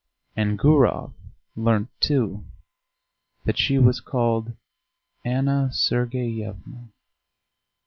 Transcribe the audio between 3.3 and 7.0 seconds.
that she was called Anna Sergeyevna.